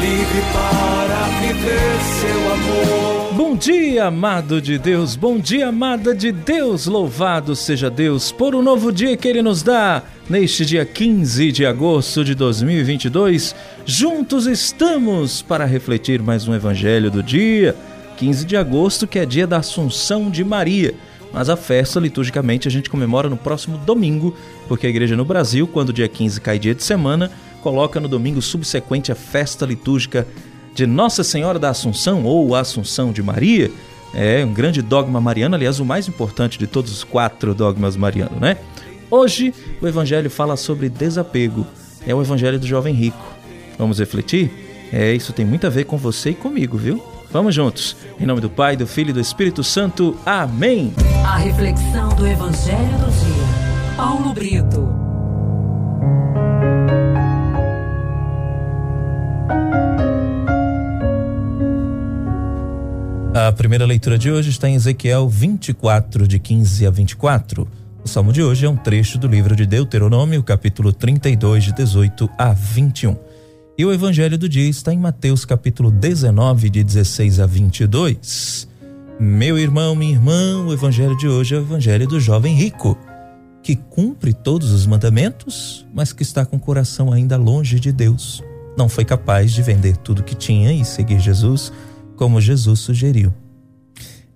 livre 0.00 0.40
para 0.52 1.28
viver 1.40 2.00
seu 2.20 2.52
amor. 2.52 3.34
Bom 3.34 3.56
dia, 3.56 4.06
amado 4.06 4.60
de 4.60 4.78
Deus, 4.78 5.16
bom 5.16 5.38
dia, 5.38 5.68
amada 5.68 6.14
de 6.14 6.30
Deus, 6.32 6.86
louvado 6.86 7.56
seja 7.56 7.90
Deus 7.90 8.30
por 8.30 8.54
um 8.54 8.62
novo 8.62 8.92
dia 8.92 9.16
que 9.16 9.28
Ele 9.28 9.42
nos 9.42 9.62
dá. 9.62 10.02
Neste 10.28 10.66
dia 10.66 10.84
15 10.84 11.52
de 11.52 11.64
agosto 11.64 12.24
de 12.24 12.34
2022, 12.34 13.54
juntos 13.84 14.46
estamos 14.46 15.40
para 15.42 15.64
refletir 15.64 16.20
mais 16.22 16.46
um 16.48 16.54
Evangelho 16.54 17.10
do 17.10 17.22
dia. 17.22 17.74
15 18.16 18.44
de 18.44 18.56
agosto, 18.56 19.06
que 19.06 19.18
é 19.18 19.26
dia 19.26 19.46
da 19.46 19.58
Assunção 19.58 20.30
de 20.30 20.42
Maria. 20.42 20.94
Mas 21.32 21.48
a 21.48 21.56
festa, 21.56 22.00
liturgicamente, 22.00 22.66
a 22.66 22.70
gente 22.70 22.88
comemora 22.88 23.28
no 23.28 23.36
próximo 23.36 23.76
domingo, 23.78 24.34
porque 24.68 24.86
a 24.86 24.90
igreja 24.90 25.16
no 25.16 25.24
Brasil, 25.24 25.66
quando 25.66 25.92
dia 25.92 26.08
15 26.08 26.40
cai 26.40 26.58
dia 26.58 26.74
de 26.74 26.82
semana, 26.82 27.30
coloca 27.62 28.00
no 28.00 28.08
domingo 28.08 28.40
subsequente 28.40 29.12
a 29.12 29.14
festa 29.14 29.66
litúrgica 29.66 30.26
de 30.74 30.86
Nossa 30.86 31.24
Senhora 31.24 31.58
da 31.58 31.70
Assunção 31.70 32.24
ou 32.24 32.54
Assunção 32.54 33.12
de 33.12 33.22
Maria. 33.22 33.70
É 34.14 34.44
um 34.44 34.52
grande 34.52 34.80
dogma 34.80 35.20
mariano, 35.20 35.54
aliás, 35.54 35.80
o 35.80 35.84
mais 35.84 36.08
importante 36.08 36.58
de 36.58 36.66
todos 36.66 36.92
os 36.92 37.04
quatro 37.04 37.54
dogmas 37.54 37.96
marianos, 37.96 38.40
né? 38.40 38.56
Hoje 39.10 39.54
o 39.80 39.86
evangelho 39.86 40.30
fala 40.30 40.56
sobre 40.56 40.88
desapego. 40.88 41.66
É 42.06 42.14
o 42.14 42.22
evangelho 42.22 42.58
do 42.58 42.66
jovem 42.66 42.94
rico. 42.94 43.34
Vamos 43.78 43.98
refletir? 43.98 44.50
É, 44.92 45.12
isso 45.12 45.32
tem 45.32 45.44
muito 45.44 45.66
a 45.66 45.70
ver 45.70 45.84
com 45.84 45.96
você 45.96 46.30
e 46.30 46.34
comigo, 46.34 46.76
viu? 46.76 47.02
Vamos 47.30 47.54
juntos. 47.54 47.96
Em 48.20 48.26
nome 48.26 48.40
do 48.40 48.48
Pai, 48.48 48.76
do 48.76 48.86
Filho 48.86 49.10
e 49.10 49.12
do 49.12 49.20
Espírito 49.20 49.62
Santo. 49.64 50.16
Amém. 50.24 50.94
A 51.26 51.38
reflexão 51.38 52.08
do 52.10 52.24
evangelho 52.24 52.98
do 52.98 53.10
dia. 53.10 53.96
Paulo 53.96 54.32
Brito. 54.32 54.88
A 63.34 63.50
primeira 63.50 63.84
leitura 63.84 64.16
de 64.16 64.30
hoje 64.30 64.50
está 64.50 64.68
em 64.68 64.76
Ezequiel 64.76 65.28
24, 65.28 66.28
de 66.28 66.38
15 66.38 66.86
a 66.86 66.90
24. 66.90 67.68
O 68.04 68.08
salmo 68.08 68.32
de 68.32 68.40
hoje 68.40 68.64
é 68.64 68.70
um 68.70 68.76
trecho 68.76 69.18
do 69.18 69.26
livro 69.26 69.56
de 69.56 69.66
Deuteronômio, 69.66 70.44
capítulo 70.44 70.92
32, 70.92 71.64
de 71.64 71.72
18 71.72 72.30
a 72.38 72.52
21. 72.52 73.16
E 73.76 73.84
o 73.84 73.92
evangelho 73.92 74.38
do 74.38 74.48
dia 74.48 74.70
está 74.70 74.94
em 74.94 74.98
Mateus, 74.98 75.44
capítulo 75.44 75.90
19, 75.90 76.70
de 76.70 76.84
16 76.84 77.40
a 77.40 77.46
22. 77.46 78.75
Meu 79.18 79.58
irmão, 79.58 79.96
minha 79.96 80.12
irmã, 80.12 80.62
o 80.66 80.74
evangelho 80.74 81.16
de 81.16 81.26
hoje 81.26 81.54
é 81.54 81.58
o 81.58 81.62
evangelho 81.62 82.06
do 82.06 82.20
jovem 82.20 82.54
rico, 82.54 82.98
que 83.62 83.74
cumpre 83.74 84.34
todos 84.34 84.72
os 84.72 84.86
mandamentos, 84.86 85.86
mas 85.94 86.12
que 86.12 86.22
está 86.22 86.44
com 86.44 86.56
o 86.56 86.60
coração 86.60 87.10
ainda 87.10 87.38
longe 87.38 87.80
de 87.80 87.92
Deus. 87.92 88.44
Não 88.76 88.90
foi 88.90 89.06
capaz 89.06 89.54
de 89.54 89.62
vender 89.62 89.96
tudo 89.96 90.22
que 90.22 90.34
tinha 90.34 90.70
e 90.70 90.84
seguir 90.84 91.18
Jesus 91.18 91.72
como 92.14 92.42
Jesus 92.42 92.80
sugeriu. 92.80 93.32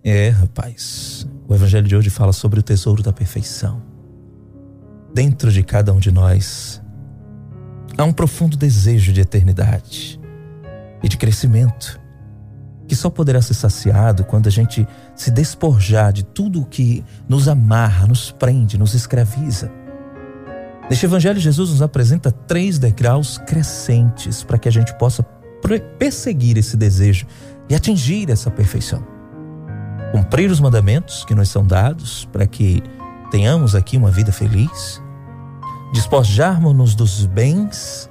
É, 0.02 0.30
rapaz, 0.30 1.28
o 1.46 1.54
evangelho 1.54 1.86
de 1.86 1.94
hoje 1.94 2.08
fala 2.08 2.32
sobre 2.32 2.58
o 2.58 2.62
tesouro 2.62 3.02
da 3.02 3.12
perfeição. 3.12 3.82
Dentro 5.12 5.52
de 5.52 5.62
cada 5.62 5.92
um 5.92 5.98
de 5.98 6.10
nós 6.10 6.80
há 7.98 8.04
um 8.04 8.14
profundo 8.14 8.56
desejo 8.56 9.12
de 9.12 9.20
eternidade 9.20 10.18
e 11.02 11.08
de 11.08 11.18
crescimento 11.18 12.00
que 12.90 12.96
só 12.96 13.08
poderá 13.08 13.40
ser 13.40 13.54
saciado 13.54 14.24
quando 14.24 14.48
a 14.48 14.50
gente 14.50 14.84
se 15.14 15.30
despojar 15.30 16.12
de 16.12 16.24
tudo 16.24 16.60
o 16.60 16.66
que 16.66 17.04
nos 17.28 17.46
amarra, 17.46 18.04
nos 18.04 18.32
prende, 18.32 18.76
nos 18.76 18.94
escraviza. 18.94 19.70
Neste 20.90 21.06
Evangelho, 21.06 21.38
Jesus 21.38 21.70
nos 21.70 21.82
apresenta 21.82 22.32
três 22.32 22.80
degraus 22.80 23.38
crescentes 23.38 24.42
para 24.42 24.58
que 24.58 24.68
a 24.68 24.72
gente 24.72 24.92
possa 24.94 25.22
perseguir 26.00 26.58
esse 26.58 26.76
desejo 26.76 27.26
e 27.68 27.76
atingir 27.76 28.28
essa 28.28 28.50
perfeição. 28.50 29.06
Cumprir 30.10 30.50
os 30.50 30.58
mandamentos 30.58 31.24
que 31.24 31.32
nos 31.32 31.48
são 31.48 31.64
dados 31.64 32.28
para 32.32 32.44
que 32.44 32.82
tenhamos 33.30 33.76
aqui 33.76 33.96
uma 33.96 34.10
vida 34.10 34.32
feliz, 34.32 35.00
despojarmos-nos 35.92 36.96
dos 36.96 37.24
bens 37.24 38.09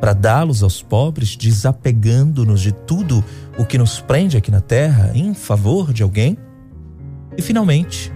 para 0.00 0.14
dá-los 0.14 0.62
aos 0.62 0.82
pobres, 0.82 1.36
desapegando-nos 1.36 2.62
de 2.62 2.72
tudo 2.72 3.22
o 3.58 3.66
que 3.66 3.76
nos 3.76 4.00
prende 4.00 4.36
aqui 4.36 4.50
na 4.50 4.60
terra 4.60 5.10
em 5.14 5.34
favor 5.34 5.92
de 5.92 6.02
alguém, 6.02 6.38
e 7.36 7.42
finalmente, 7.42 8.10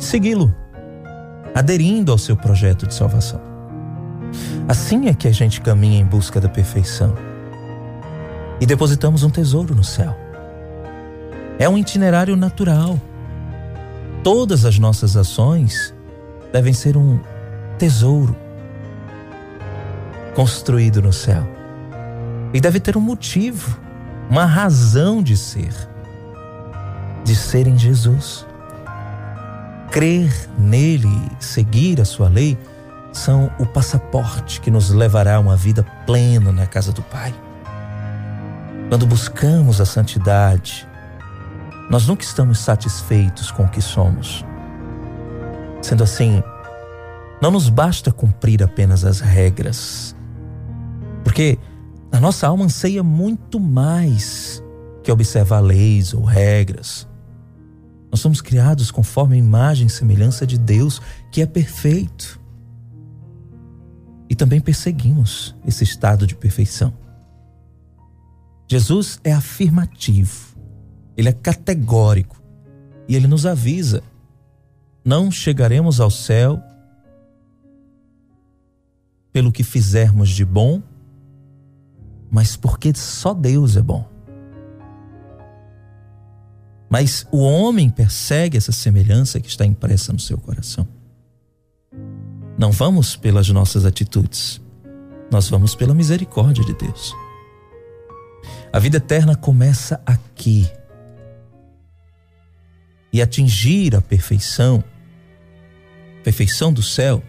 segui-lo, 0.00 0.52
aderindo 1.54 2.10
ao 2.10 2.18
seu 2.18 2.36
projeto 2.36 2.86
de 2.86 2.94
salvação. 2.94 3.40
Assim 4.66 5.06
é 5.08 5.14
que 5.14 5.28
a 5.28 5.32
gente 5.32 5.60
caminha 5.60 6.00
em 6.00 6.04
busca 6.04 6.40
da 6.40 6.48
perfeição 6.48 7.14
e 8.60 8.66
depositamos 8.66 9.22
um 9.22 9.30
tesouro 9.30 9.74
no 9.74 9.84
céu. 9.84 10.16
É 11.58 11.68
um 11.68 11.78
itinerário 11.78 12.36
natural. 12.36 13.00
Todas 14.22 14.64
as 14.64 14.78
nossas 14.78 15.16
ações 15.16 15.94
devem 16.52 16.72
ser 16.72 16.96
um 16.96 17.20
tesouro 17.78 18.36
construído 20.36 21.00
no 21.00 21.14
céu. 21.14 21.48
E 22.52 22.60
deve 22.60 22.78
ter 22.78 22.94
um 22.94 23.00
motivo, 23.00 23.80
uma 24.28 24.44
razão 24.44 25.22
de 25.22 25.34
ser. 25.34 25.72
De 27.24 27.34
ser 27.34 27.66
em 27.66 27.78
Jesus. 27.78 28.46
Crer 29.90 30.30
nele, 30.58 31.08
seguir 31.40 32.02
a 32.02 32.04
sua 32.04 32.28
lei, 32.28 32.58
são 33.14 33.50
o 33.58 33.64
passaporte 33.64 34.60
que 34.60 34.70
nos 34.70 34.90
levará 34.90 35.36
a 35.36 35.40
uma 35.40 35.56
vida 35.56 35.82
plena 36.04 36.52
na 36.52 36.66
casa 36.66 36.92
do 36.92 37.00
Pai. 37.00 37.34
Quando 38.90 39.06
buscamos 39.06 39.80
a 39.80 39.86
santidade, 39.86 40.86
nós 41.88 42.06
nunca 42.06 42.24
estamos 42.24 42.58
satisfeitos 42.58 43.50
com 43.50 43.64
o 43.64 43.68
que 43.68 43.80
somos. 43.80 44.44
Sendo 45.80 46.04
assim, 46.04 46.42
não 47.40 47.50
nos 47.50 47.70
basta 47.70 48.12
cumprir 48.12 48.62
apenas 48.62 49.02
as 49.02 49.20
regras, 49.20 50.15
porque 51.36 51.58
a 52.10 52.18
nossa 52.18 52.46
alma 52.46 52.64
anseia 52.64 53.02
muito 53.02 53.60
mais 53.60 54.62
que 55.04 55.12
observar 55.12 55.60
leis 55.60 56.14
ou 56.14 56.24
regras. 56.24 57.06
Nós 58.10 58.20
somos 58.20 58.40
criados 58.40 58.90
conforme 58.90 59.34
a 59.34 59.38
imagem 59.38 59.86
e 59.86 59.90
semelhança 59.90 60.46
de 60.46 60.56
Deus, 60.56 60.98
que 61.30 61.42
é 61.42 61.46
perfeito. 61.46 62.40
E 64.30 64.34
também 64.34 64.62
perseguimos 64.62 65.54
esse 65.66 65.84
estado 65.84 66.26
de 66.26 66.34
perfeição. 66.34 66.94
Jesus 68.66 69.20
é 69.22 69.30
afirmativo, 69.30 70.56
ele 71.18 71.28
é 71.28 71.34
categórico 71.34 72.42
e 73.06 73.14
ele 73.14 73.26
nos 73.26 73.44
avisa: 73.44 74.02
não 75.04 75.30
chegaremos 75.30 76.00
ao 76.00 76.10
céu 76.10 76.62
pelo 79.34 79.52
que 79.52 79.62
fizermos 79.62 80.30
de 80.30 80.42
bom, 80.42 80.82
mas 82.30 82.56
porque 82.56 82.92
só 82.94 83.32
Deus 83.32 83.76
é 83.76 83.82
bom. 83.82 84.08
Mas 86.88 87.26
o 87.32 87.38
homem 87.38 87.90
persegue 87.90 88.56
essa 88.56 88.72
semelhança 88.72 89.40
que 89.40 89.48
está 89.48 89.66
impressa 89.66 90.12
no 90.12 90.20
seu 90.20 90.38
coração. 90.38 90.86
Não 92.58 92.70
vamos 92.70 93.16
pelas 93.16 93.48
nossas 93.50 93.84
atitudes, 93.84 94.60
nós 95.30 95.48
vamos 95.48 95.74
pela 95.74 95.94
misericórdia 95.94 96.64
de 96.64 96.74
Deus. 96.74 97.14
A 98.72 98.78
vida 98.78 98.98
eterna 98.98 99.34
começa 99.34 100.00
aqui. 100.06 100.70
E 103.12 103.22
atingir 103.22 103.96
a 103.96 104.02
perfeição, 104.02 104.84
perfeição 106.22 106.72
do 106.72 106.82
céu, 106.82 107.22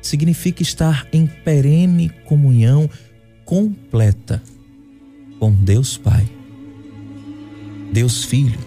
significa 0.00 0.62
estar 0.62 1.06
em 1.12 1.26
perene 1.26 2.08
comunhão 2.24 2.88
completa 3.46 4.42
com 5.38 5.52
Deus 5.52 5.96
Pai, 5.96 6.28
Deus 7.92 8.24
Filho 8.24 8.58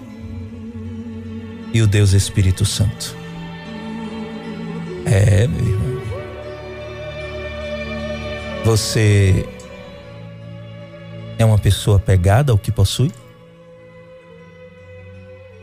e 1.73 1.81
o 1.81 1.87
Deus 1.87 2.13
Espírito 2.13 2.65
Santo. 2.65 3.15
É, 5.05 5.45
meu 5.47 5.59
irmão. 5.59 5.99
Você 8.63 9.45
é 11.37 11.43
uma 11.43 11.57
pessoa 11.57 11.97
apegada 11.97 12.51
ao 12.51 12.57
que 12.57 12.71
possui? 12.71 13.11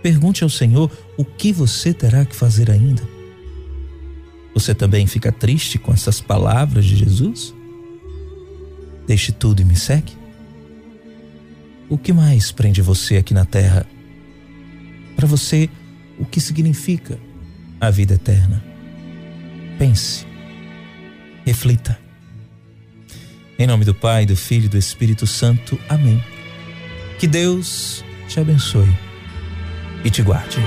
Pergunte 0.03 0.45
ao 0.45 0.51
Senhor 0.51 0.91
o 1.17 1.25
que 1.25 1.53
você 1.53 1.95
terá 1.95 2.25
que 2.25 2.37
fazer 2.37 2.71
ainda. 2.71 3.03
Você 4.53 4.75
também 4.75 5.07
fica 5.07 5.33
triste 5.33 5.79
com 5.79 5.93
essas 5.93 6.21
palavras 6.21 6.85
de 6.85 6.97
Jesus? 6.97 7.56
Deixe 9.07 9.33
tudo 9.33 9.63
e 9.63 9.65
me 9.65 9.77
segue? 9.77 10.13
O 11.89 11.97
que 11.97 12.13
mais 12.13 12.51
prende 12.51 12.83
você 12.83 13.17
aqui 13.17 13.33
na 13.33 13.45
terra? 13.45 13.87
Para 15.15 15.27
você, 15.27 15.71
o 16.19 16.25
que 16.25 16.41
significa 16.41 17.19
a 17.81 17.91
vida 17.91 18.15
eterna? 18.15 18.63
Pense, 19.79 20.27
reflita 21.45 21.99
Em 23.59 23.67
nome 23.67 23.85
do 23.85 23.95
Pai, 23.95 24.27
do 24.27 24.37
Filho 24.37 24.67
e 24.67 24.69
do 24.69 24.79
Espírito 24.79 25.27
Santo. 25.27 25.79
Amém. 25.89 26.23
Que 27.19 27.27
Deus 27.27 28.05
te 28.29 28.41
abençoe 28.41 28.95
e 30.05 30.11
te 30.11 30.23
guarde. 30.23 30.59